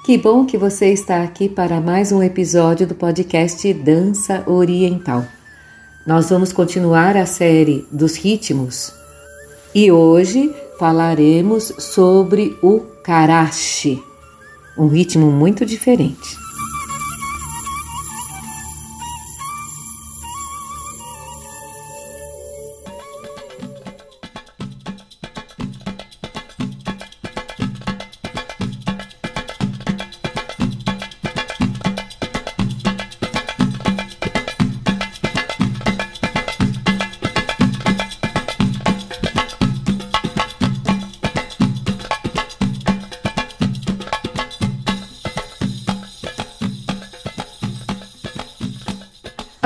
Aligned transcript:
Que 0.05 0.19
bom 0.19 0.45
que 0.45 0.59
você 0.59 0.93
está 0.93 1.23
aqui 1.23 1.49
para 1.49 1.81
mais 1.81 2.11
um 2.11 2.21
episódio 2.21 2.85
do 2.85 2.97
podcast 2.97 3.73
Dança 3.75 4.43
Oriental. 4.45 5.25
Nós 6.05 6.29
vamos 6.31 6.53
continuar 6.53 7.17
a 7.17 7.27
série 7.27 7.87
dos 7.93 8.17
ritmos 8.17 8.93
e 9.73 9.93
hoje 9.93 10.53
falaremos 10.81 11.73
sobre 11.79 12.59
o 12.61 12.81
karashi, 13.05 14.03
um 14.77 14.89
ritmo 14.89 15.31
muito 15.31 15.65
diferente. 15.65 16.46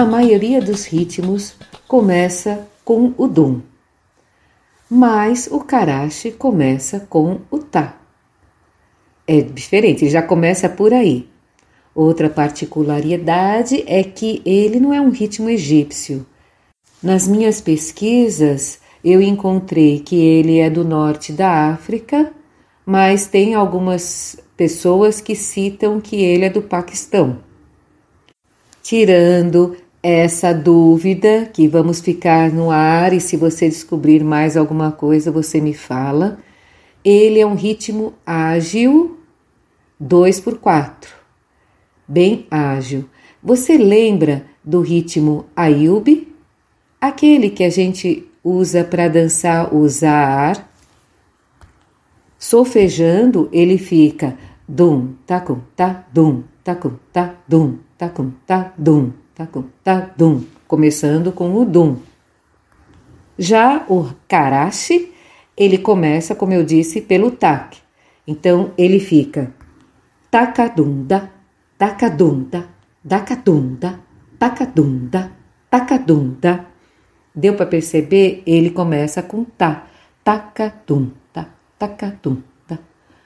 A 0.01 0.05
maioria 0.07 0.63
dos 0.63 0.87
ritmos 0.87 1.55
começa 1.87 2.67
com 2.83 3.13
o 3.19 3.29
dum, 3.29 3.61
mas 4.89 5.47
o 5.53 5.61
karashi 5.61 6.31
começa 6.31 7.01
com 7.01 7.41
o 7.51 7.59
tá. 7.59 8.01
É 9.27 9.43
diferente, 9.43 10.09
já 10.09 10.23
começa 10.23 10.71
por 10.71 10.95
aí. 10.95 11.29
Outra 11.95 12.31
particularidade 12.31 13.85
é 13.87 14.03
que 14.03 14.41
ele 14.47 14.81
não 14.81 14.95
é 14.95 15.03
um 15.03 15.11
ritmo 15.11 15.51
egípcio. 15.51 16.25
Nas 17.03 17.29
minhas 17.29 17.61
pesquisas, 17.61 18.81
eu 19.05 19.21
encontrei 19.21 20.01
que 20.01 20.17
ele 20.17 20.61
é 20.61 20.71
do 20.71 20.83
norte 20.83 21.31
da 21.31 21.73
África, 21.75 22.33
mas 22.87 23.27
tem 23.27 23.53
algumas 23.53 24.39
pessoas 24.57 25.21
que 25.21 25.35
citam 25.35 26.01
que 26.01 26.17
ele 26.17 26.47
é 26.47 26.49
do 26.49 26.63
Paquistão. 26.63 27.41
Tirando 28.83 29.77
essa 30.03 30.55
dúvida 30.55 31.51
que 31.53 31.69
vamos 31.69 32.01
ficar 32.01 32.51
no 32.51 32.71
ar 32.71 33.13
e 33.13 33.21
se 33.21 33.37
você 33.37 33.69
descobrir 33.69 34.25
mais 34.25 34.57
alguma 34.57 34.91
coisa, 34.91 35.31
você 35.31 35.61
me 35.61 35.75
fala. 35.75 36.39
Ele 37.05 37.39
é 37.39 37.47
um 37.47 37.55
ritmo 37.55 38.15
ágil, 38.25 39.19
2 39.99 40.41
por 40.41 40.59
4, 40.59 41.11
bem 42.09 42.47
ágil. 42.51 43.05
Você 43.43 43.77
lembra 43.77 44.47
do 44.65 44.81
ritmo 44.81 45.47
Ayub? 45.55 46.29
Aquele 47.01 47.51
que 47.51 47.65
a 47.65 47.71
gente 47.71 48.27
usa 48.43 48.85
para 48.85 49.09
dançar 49.09 49.75
o 49.75 49.87
Zahar. 49.89 50.67
Solfejando, 52.39 53.51
ele 53.53 53.77
fica 53.77 54.37
dum, 54.67 55.15
tacum, 55.27 55.61
tá, 55.77 56.07
dum, 56.13 56.43
tacum, 56.65 56.97
tá, 57.13 57.35
dum, 57.47 57.79
tacum, 57.99 58.33
tá, 58.47 58.73
dum 58.79 59.13
tacum, 59.41 59.65
tá, 59.83 60.11
dum, 60.17 60.45
começando 60.69 61.33
com 61.33 61.55
o 61.55 61.65
dum. 61.65 61.97
Já 63.39 63.87
o 63.89 64.11
karashi, 64.29 65.13
ele 65.57 65.79
começa, 65.79 66.35
como 66.35 66.53
eu 66.53 66.63
disse, 66.63 67.01
pelo 67.01 67.31
tak. 67.31 67.79
Então 68.27 68.73
ele 68.77 69.01
fica 69.01 69.55
takadunda, 70.31 71.31
takadunda, 71.79 72.69
takadunda, 73.07 74.01
takadunda, 74.39 75.33
takadunda. 75.71 76.67
Deu 77.35 77.55
para 77.55 77.65
perceber? 77.65 78.43
Ele 78.45 78.71
começa 78.71 79.23
com 79.23 79.45
ta, 79.45 79.87
takadunda, 80.23 81.49
takadunda. 81.79 82.45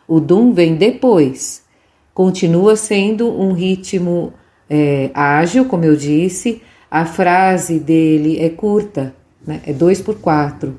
O 0.07 0.21
dum 0.21 0.53
vem 0.53 0.77
depois. 0.77 1.65
Continua 2.13 2.77
sendo 2.77 3.29
um 3.29 3.53
ritmo 3.53 4.33
é, 4.69 5.11
ágil, 5.15 5.67
como 5.67 5.85
eu 5.85 5.97
disse, 5.97 6.63
a 6.91 7.05
frase 7.05 7.79
dele 7.79 8.39
é 8.41 8.49
curta, 8.49 9.15
né? 9.47 9.61
é 9.67 9.73
2 9.73 10.01
por 10.01 10.17
4. 10.17 10.79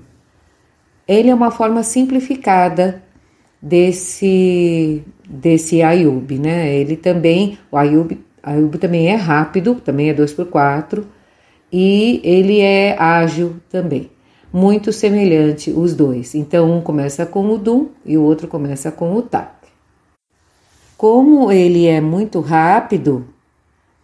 Ele 1.08 1.30
é 1.30 1.36
uma 1.36 1.52
forma 1.52 1.84
simplificada 1.84 3.04
desse 3.62 5.04
desse 5.28 5.82
Ayub, 5.82 6.38
né? 6.38 6.74
Ele 6.74 6.96
também, 6.96 7.58
o 7.72 7.78
Ayub, 7.78 8.18
Ayub 8.42 8.78
também 8.78 9.08
é 9.08 9.16
rápido, 9.16 9.76
também 9.76 10.10
é 10.10 10.14
2 10.14 10.34
por 10.34 10.46
4 10.46 11.06
e 11.72 12.22
ele 12.24 12.62
é 12.62 12.96
ágil 12.98 13.56
também. 13.70 14.12
Muito 14.54 14.94
semelhante 14.94 15.72
os 15.72 15.94
dois. 15.94 16.34
Então 16.36 16.72
um 16.72 16.82
começa 16.82 17.26
com 17.26 17.50
o 17.50 17.58
dum 17.58 17.90
e 18.06 18.18
o 18.18 18.24
outro 18.24 18.48
começa 18.48 18.92
com 18.92 19.14
o 19.14 19.22
tak. 19.22 19.54
Como 20.96 21.52
ele 21.52 21.88
é 21.88 22.00
muito 22.00 22.40
rápido, 22.40 23.28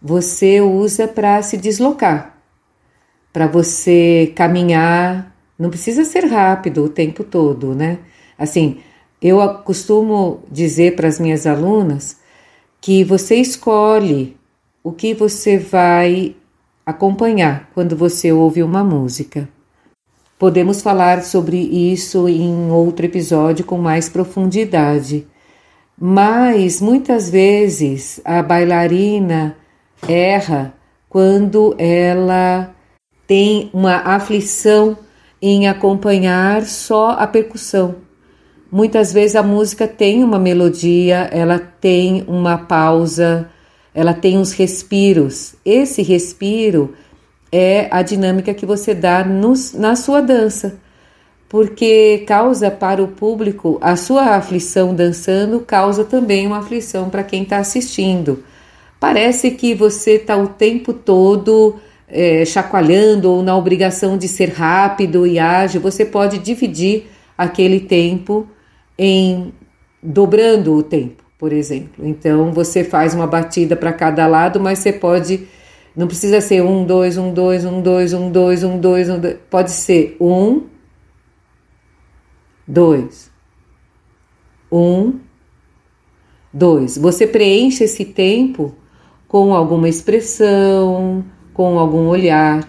você 0.02 0.60
usa 0.60 1.06
para 1.06 1.40
se 1.42 1.56
deslocar, 1.56 2.36
para 3.32 3.46
você 3.46 4.32
caminhar. 4.34 5.32
Não 5.56 5.70
precisa 5.70 6.04
ser 6.04 6.24
rápido 6.24 6.84
o 6.84 6.88
tempo 6.88 7.22
todo, 7.22 7.74
né? 7.74 8.00
Assim, 8.36 8.78
eu 9.20 9.38
costumo 9.58 10.42
dizer 10.50 10.96
para 10.96 11.06
as 11.06 11.20
minhas 11.20 11.46
alunas 11.46 12.16
que 12.80 13.04
você 13.04 13.36
escolhe 13.36 14.36
o 14.82 14.90
que 14.90 15.14
você 15.14 15.56
vai 15.56 16.34
acompanhar 16.84 17.70
quando 17.72 17.94
você 17.94 18.32
ouve 18.32 18.60
uma 18.64 18.82
música. 18.82 19.48
Podemos 20.36 20.82
falar 20.82 21.22
sobre 21.22 21.56
isso 21.58 22.28
em 22.28 22.72
outro 22.72 23.06
episódio 23.06 23.64
com 23.64 23.78
mais 23.78 24.08
profundidade. 24.08 25.24
Mas 25.96 26.80
muitas 26.80 27.30
vezes 27.30 28.20
a 28.24 28.42
bailarina 28.42 29.56
erra 30.08 30.74
quando 31.08 31.74
ela 31.78 32.74
tem 33.26 33.70
uma 33.72 33.96
aflição 33.96 34.96
em 35.40 35.68
acompanhar 35.68 36.64
só 36.64 37.10
a 37.10 37.26
percussão. 37.26 37.96
Muitas 38.70 39.12
vezes 39.12 39.36
a 39.36 39.42
música 39.42 39.86
tem 39.86 40.24
uma 40.24 40.38
melodia, 40.38 41.28
ela 41.30 41.58
tem 41.58 42.24
uma 42.26 42.56
pausa, 42.56 43.50
ela 43.94 44.14
tem 44.14 44.38
uns 44.38 44.52
respiros. 44.52 45.54
Esse 45.64 46.02
respiro 46.02 46.94
é 47.50 47.88
a 47.90 48.00
dinâmica 48.00 48.54
que 48.54 48.64
você 48.64 48.94
dá 48.94 49.22
no, 49.24 49.52
na 49.74 49.94
sua 49.94 50.22
dança, 50.22 50.78
porque 51.48 52.24
causa 52.26 52.70
para 52.70 53.02
o 53.02 53.08
público 53.08 53.78
a 53.82 53.94
sua 53.94 54.36
aflição 54.36 54.94
dançando, 54.94 55.60
causa 55.60 56.02
também 56.02 56.46
uma 56.46 56.58
aflição 56.58 57.10
para 57.10 57.22
quem 57.22 57.42
está 57.42 57.58
assistindo. 57.58 58.42
Parece 59.02 59.50
que 59.50 59.74
você 59.74 60.12
está 60.12 60.36
o 60.36 60.46
tempo 60.46 60.92
todo 60.92 61.74
é, 62.06 62.44
chacoalhando 62.44 63.32
ou 63.32 63.42
na 63.42 63.56
obrigação 63.56 64.16
de 64.16 64.28
ser 64.28 64.50
rápido 64.50 65.26
e 65.26 65.40
ágil. 65.40 65.80
Você 65.80 66.04
pode 66.04 66.38
dividir 66.38 67.08
aquele 67.36 67.80
tempo 67.80 68.46
em 68.96 69.52
dobrando 70.00 70.72
o 70.72 70.84
tempo, 70.84 71.24
por 71.36 71.52
exemplo. 71.52 72.06
Então 72.06 72.52
você 72.52 72.84
faz 72.84 73.12
uma 73.12 73.26
batida 73.26 73.74
para 73.74 73.92
cada 73.92 74.24
lado, 74.28 74.60
mas 74.60 74.78
você 74.78 74.92
pode. 74.92 75.48
Não 75.96 76.06
precisa 76.06 76.40
ser 76.40 76.62
um, 76.62 76.84
dois, 76.84 77.18
um, 77.18 77.34
dois, 77.34 77.64
um, 77.64 77.82
dois, 77.82 78.14
um, 78.14 78.30
dois, 78.30 78.62
um, 78.62 78.78
dois, 78.78 79.10
um, 79.10 79.18
dois. 79.18 79.36
Pode 79.50 79.72
ser 79.72 80.16
um, 80.20 80.62
dois, 82.64 83.32
um, 84.70 85.14
dois. 86.52 86.96
Você 86.96 87.26
preenche 87.26 87.82
esse 87.82 88.04
tempo 88.04 88.76
com 89.32 89.54
alguma 89.54 89.88
expressão, 89.88 91.24
com 91.54 91.78
algum 91.78 92.06
olhar. 92.06 92.68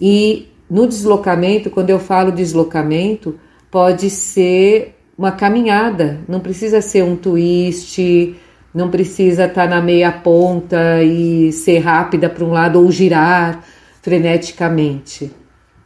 E 0.00 0.48
no 0.68 0.86
deslocamento, 0.86 1.68
quando 1.68 1.90
eu 1.90 1.98
falo 1.98 2.32
deslocamento, 2.32 3.38
pode 3.70 4.08
ser 4.08 4.96
uma 5.18 5.32
caminhada, 5.32 6.20
não 6.26 6.40
precisa 6.40 6.80
ser 6.80 7.04
um 7.04 7.14
twist, 7.14 8.34
não 8.72 8.88
precisa 8.88 9.44
estar 9.44 9.64
tá 9.64 9.68
na 9.68 9.82
meia 9.82 10.10
ponta 10.10 11.02
e 11.04 11.52
ser 11.52 11.80
rápida 11.80 12.30
para 12.30 12.42
um 12.42 12.52
lado 12.52 12.80
ou 12.80 12.90
girar 12.90 13.62
freneticamente. 14.00 15.30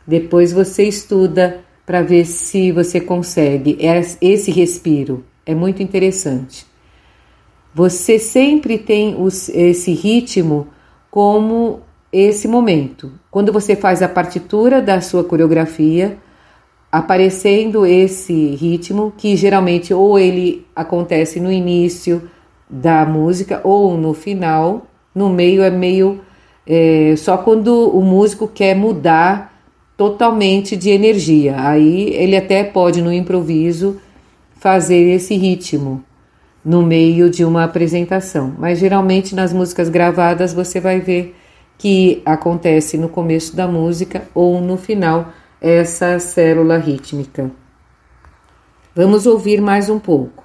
Depois 0.06 0.52
você 0.52 0.84
estuda 0.84 1.64
para 1.84 2.00
ver 2.00 2.26
se 2.26 2.70
você 2.70 3.00
consegue 3.00 3.76
é 3.80 4.00
esse 4.20 4.52
respiro. 4.52 5.24
É 5.44 5.52
muito 5.52 5.82
interessante. 5.82 6.70
Você 7.74 8.18
sempre 8.18 8.76
tem 8.76 9.16
os, 9.18 9.48
esse 9.48 9.92
ritmo 9.92 10.66
como 11.10 11.80
esse 12.12 12.46
momento. 12.46 13.12
Quando 13.30 13.50
você 13.50 13.74
faz 13.74 14.02
a 14.02 14.08
partitura 14.08 14.82
da 14.82 15.00
sua 15.00 15.24
coreografia, 15.24 16.18
aparecendo 16.90 17.86
esse 17.86 18.54
ritmo, 18.56 19.14
que 19.16 19.34
geralmente 19.36 19.94
ou 19.94 20.18
ele 20.18 20.66
acontece 20.76 21.40
no 21.40 21.50
início 21.50 22.28
da 22.68 23.06
música 23.06 23.62
ou 23.64 23.96
no 23.96 24.12
final, 24.12 24.86
no 25.14 25.30
meio 25.30 25.62
é 25.62 25.70
meio 25.70 26.20
é, 26.66 27.14
só 27.16 27.38
quando 27.38 27.88
o 27.88 28.02
músico 28.02 28.46
quer 28.46 28.76
mudar 28.76 29.50
totalmente 29.96 30.76
de 30.76 30.90
energia. 30.90 31.54
Aí 31.58 32.10
ele 32.14 32.36
até 32.36 32.62
pode 32.62 33.00
no 33.00 33.10
improviso 33.10 33.98
fazer 34.58 35.14
esse 35.14 35.34
ritmo 35.36 36.04
no 36.64 36.82
meio 36.82 37.28
de 37.28 37.44
uma 37.44 37.64
apresentação, 37.64 38.54
mas 38.58 38.78
geralmente 38.78 39.34
nas 39.34 39.52
músicas 39.52 39.88
gravadas 39.88 40.54
você 40.54 40.80
vai 40.80 41.00
ver 41.00 41.34
que 41.76 42.22
acontece 42.24 42.96
no 42.96 43.08
começo 43.08 43.56
da 43.56 43.66
música 43.66 44.22
ou 44.34 44.60
no 44.60 44.76
final 44.76 45.32
essa 45.60 46.18
célula 46.18 46.78
rítmica. 46.78 47.50
Vamos 48.94 49.26
ouvir 49.26 49.60
mais 49.60 49.88
um 49.88 49.98
pouco. 49.98 50.41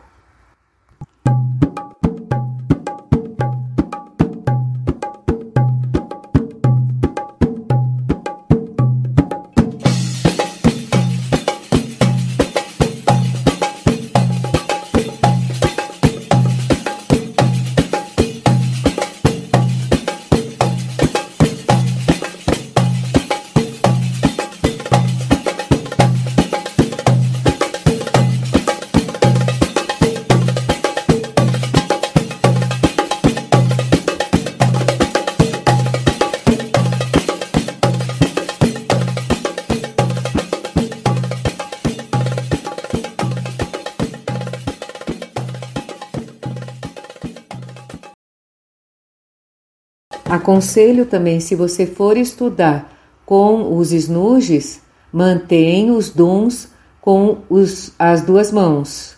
Aconselho 50.38 51.08
também, 51.08 51.40
se 51.40 51.56
você 51.56 51.88
for 51.88 52.16
estudar 52.16 52.94
com 53.26 53.76
os 53.76 53.92
snudges, 53.92 54.82
mantenha 55.12 55.92
os 55.92 56.12
dons 56.12 56.72
com 57.02 57.40
os, 57.50 57.92
as 57.98 58.22
duas 58.22 58.52
mãos, 58.52 59.18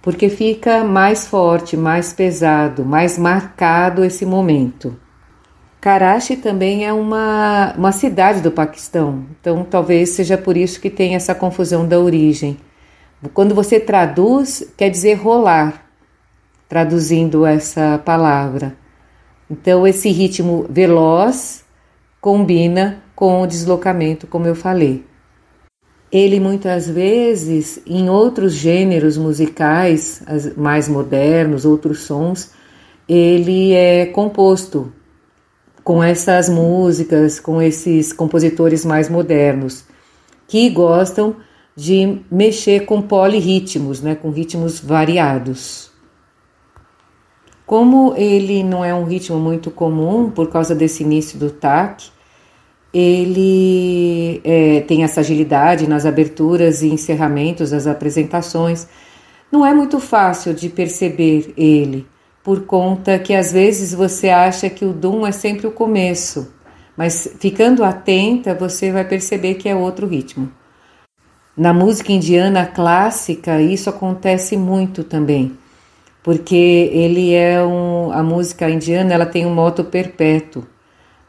porque 0.00 0.28
fica 0.28 0.84
mais 0.84 1.26
forte, 1.26 1.76
mais 1.76 2.12
pesado, 2.12 2.84
mais 2.84 3.18
marcado 3.18 4.04
esse 4.04 4.24
momento. 4.24 4.96
Karachi 5.80 6.36
também 6.36 6.86
é 6.86 6.92
uma, 6.92 7.74
uma 7.76 7.90
cidade 7.90 8.40
do 8.40 8.52
Paquistão, 8.52 9.26
então 9.40 9.64
talvez 9.68 10.10
seja 10.10 10.38
por 10.38 10.56
isso 10.56 10.80
que 10.80 10.90
tem 10.90 11.16
essa 11.16 11.34
confusão 11.34 11.88
da 11.88 11.98
origem. 11.98 12.56
Quando 13.32 13.52
você 13.52 13.80
traduz, 13.80 14.72
quer 14.76 14.90
dizer 14.90 15.14
rolar, 15.14 15.86
traduzindo 16.68 17.44
essa 17.44 18.00
palavra. 18.04 18.83
Então, 19.50 19.86
esse 19.86 20.10
ritmo 20.10 20.66
veloz 20.70 21.64
combina 22.20 23.02
com 23.14 23.42
o 23.42 23.46
deslocamento, 23.46 24.26
como 24.26 24.46
eu 24.46 24.54
falei. 24.54 25.04
Ele 26.10 26.38
muitas 26.40 26.88
vezes, 26.88 27.80
em 27.86 28.08
outros 28.08 28.52
gêneros 28.54 29.16
musicais 29.16 30.22
mais 30.56 30.88
modernos, 30.88 31.64
outros 31.64 32.00
sons, 32.00 32.52
ele 33.08 33.72
é 33.72 34.06
composto 34.06 34.92
com 35.82 36.02
essas 36.02 36.48
músicas, 36.48 37.38
com 37.38 37.60
esses 37.60 38.12
compositores 38.12 38.84
mais 38.84 39.08
modernos, 39.10 39.84
que 40.48 40.70
gostam 40.70 41.36
de 41.76 42.20
mexer 42.30 42.86
com 42.86 43.02
polirritmos, 43.02 44.00
né, 44.00 44.14
com 44.14 44.30
ritmos 44.30 44.80
variados. 44.80 45.90
Como 47.66 48.14
ele 48.16 48.62
não 48.62 48.84
é 48.84 48.94
um 48.94 49.04
ritmo 49.04 49.38
muito 49.38 49.70
comum 49.70 50.30
por 50.30 50.50
causa 50.50 50.74
desse 50.74 51.02
início 51.02 51.38
do 51.38 51.50
TAC, 51.50 52.10
ele 52.92 54.40
é, 54.44 54.82
tem 54.82 55.02
essa 55.02 55.20
agilidade 55.20 55.88
nas 55.88 56.04
aberturas 56.04 56.82
e 56.82 56.88
encerramentos 56.88 57.70
das 57.70 57.86
apresentações. 57.86 58.86
Não 59.50 59.64
é 59.64 59.72
muito 59.72 59.98
fácil 59.98 60.52
de 60.52 60.68
perceber 60.68 61.54
ele, 61.56 62.06
por 62.42 62.66
conta 62.66 63.18
que 63.18 63.34
às 63.34 63.50
vezes 63.50 63.94
você 63.94 64.28
acha 64.28 64.68
que 64.68 64.84
o 64.84 64.92
Dum 64.92 65.26
é 65.26 65.32
sempre 65.32 65.66
o 65.66 65.72
começo, 65.72 66.52
mas 66.96 67.34
ficando 67.40 67.82
atenta 67.82 68.54
você 68.54 68.92
vai 68.92 69.04
perceber 69.06 69.54
que 69.54 69.68
é 69.68 69.74
outro 69.74 70.06
ritmo. 70.06 70.52
Na 71.56 71.72
música 71.72 72.12
indiana 72.12 72.66
clássica, 72.66 73.60
isso 73.60 73.88
acontece 73.88 74.56
muito 74.56 75.02
também 75.02 75.56
porque 76.24 76.90
ele 76.90 77.34
é 77.34 77.62
um, 77.62 78.10
a 78.10 78.22
música 78.22 78.68
indiana 78.70 79.12
ela 79.12 79.26
tem 79.26 79.44
um 79.44 79.54
moto 79.54 79.84
perpétuo. 79.84 80.64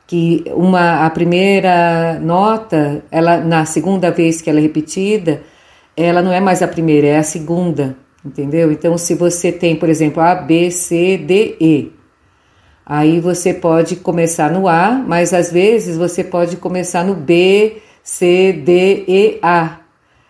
Que 0.07 0.45
uma 0.53 1.05
a 1.05 1.09
primeira 1.09 2.19
nota 2.21 3.03
ela 3.11 3.37
na 3.37 3.65
segunda 3.65 4.09
vez 4.11 4.41
que 4.41 4.49
ela 4.49 4.59
é 4.59 4.61
repetida 4.61 5.41
ela 5.97 6.21
não 6.21 6.31
é 6.31 6.39
mais 6.39 6.61
a 6.61 6.67
primeira 6.67 7.07
é 7.07 7.17
a 7.17 7.23
segunda 7.23 7.97
entendeu? 8.23 8.71
Então 8.71 8.97
se 8.99 9.15
você 9.15 9.51
tem 9.51 9.75
por 9.75 9.89
exemplo 9.89 10.21
A 10.21 10.35
B 10.35 10.69
C 10.69 11.17
D 11.17 11.57
E 11.59 11.91
aí 12.85 13.19
você 13.19 13.51
pode 13.51 13.95
começar 13.95 14.51
no 14.51 14.67
A 14.67 14.91
mas 14.91 15.33
às 15.33 15.51
vezes 15.51 15.97
você 15.97 16.23
pode 16.23 16.57
começar 16.57 17.03
no 17.03 17.15
B 17.15 17.81
C 18.03 18.53
D 18.53 19.05
E 19.07 19.39
A 19.41 19.79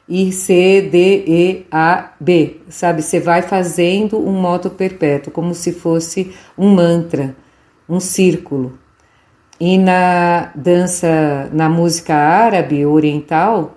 e 0.07 0.31
C, 0.31 0.87
D, 0.91 1.23
E, 1.27 1.65
A, 1.71 2.11
B, 2.19 2.61
sabe? 2.69 3.01
Você 3.01 3.19
vai 3.19 3.41
fazendo 3.41 4.19
um 4.19 4.31
moto 4.31 4.69
perpétuo, 4.69 5.31
como 5.31 5.53
se 5.53 5.71
fosse 5.71 6.33
um 6.57 6.73
mantra, 6.73 7.35
um 7.89 7.99
círculo. 7.99 8.77
E 9.59 9.77
na 9.77 10.51
dança, 10.55 11.49
na 11.51 11.69
música 11.69 12.13
árabe 12.13 12.85
oriental, 12.85 13.75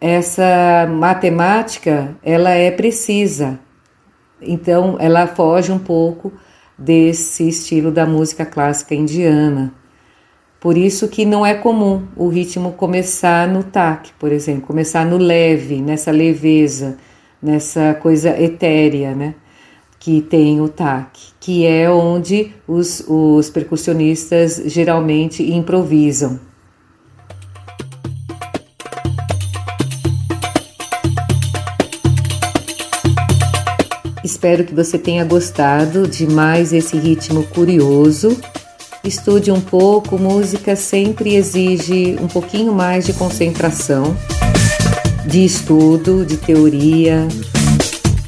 essa 0.00 0.88
matemática 0.90 2.16
ela 2.22 2.50
é 2.50 2.70
precisa. 2.70 3.60
Então, 4.40 4.96
ela 4.98 5.28
foge 5.28 5.70
um 5.70 5.78
pouco 5.78 6.32
desse 6.76 7.48
estilo 7.48 7.92
da 7.92 8.04
música 8.04 8.44
clássica 8.44 8.94
indiana. 8.94 9.72
Por 10.62 10.78
isso 10.78 11.08
que 11.08 11.24
não 11.24 11.44
é 11.44 11.54
comum 11.54 12.06
o 12.14 12.28
ritmo 12.28 12.74
começar 12.74 13.48
no 13.48 13.64
tac, 13.64 14.10
por 14.16 14.30
exemplo, 14.30 14.62
começar 14.62 15.04
no 15.04 15.18
leve, 15.18 15.82
nessa 15.82 16.12
leveza, 16.12 16.98
nessa 17.42 17.94
coisa 17.94 18.40
etérea, 18.40 19.12
né? 19.12 19.34
Que 19.98 20.22
tem 20.22 20.60
o 20.60 20.68
tac, 20.68 21.18
que 21.40 21.66
é 21.66 21.90
onde 21.90 22.52
os, 22.64 23.04
os 23.08 23.50
percussionistas 23.50 24.62
geralmente 24.66 25.42
improvisam. 25.42 26.38
Espero 34.22 34.62
que 34.62 34.72
você 34.72 34.96
tenha 34.96 35.24
gostado 35.24 36.06
de 36.06 36.24
mais 36.24 36.72
esse 36.72 36.96
ritmo 36.96 37.42
curioso 37.48 38.40
estude 39.04 39.50
um 39.50 39.60
pouco, 39.60 40.18
música 40.18 40.76
sempre 40.76 41.34
exige 41.34 42.16
um 42.20 42.28
pouquinho 42.28 42.72
mais 42.72 43.04
de 43.04 43.12
concentração, 43.12 44.16
de 45.26 45.44
estudo, 45.44 46.24
de 46.24 46.36
teoria. 46.36 47.26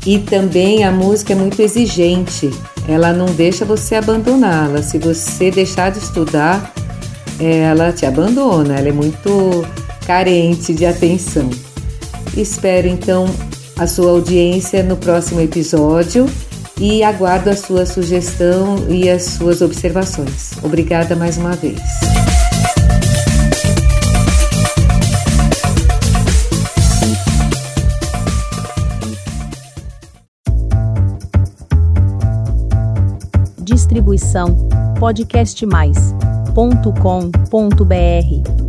E 0.06 0.18
também 0.18 0.84
a 0.84 0.92
música 0.92 1.32
é 1.32 1.36
muito 1.36 1.60
exigente, 1.60 2.50
ela 2.86 3.12
não 3.12 3.26
deixa 3.26 3.64
você 3.64 3.94
abandoná-la. 3.94 4.82
Se 4.82 4.98
você 4.98 5.50
deixar 5.50 5.90
de 5.90 5.98
estudar, 5.98 6.74
ela 7.40 7.92
te 7.92 8.04
abandona, 8.04 8.76
ela 8.76 8.88
é 8.88 8.92
muito 8.92 9.64
carente 10.06 10.74
de 10.74 10.84
atenção. 10.84 11.48
Espero 12.36 12.86
então 12.86 13.26
a 13.78 13.86
sua 13.86 14.10
audiência 14.10 14.82
no 14.82 14.96
próximo 14.96 15.40
episódio 15.40 16.26
e 16.78 17.02
aguardo 17.02 17.50
a 17.50 17.56
sua 17.56 17.86
sugestão 17.86 18.76
e 18.88 19.08
as 19.08 19.24
suas 19.24 19.60
observações. 19.60 20.52
Obrigada 20.62 21.14
mais 21.14 21.36
uma 21.36 21.52
vez. 21.52 21.80
Distribuição 33.58 34.56
podcast 34.98 35.64
mais 35.66 36.14
dum.com.br 36.54 38.63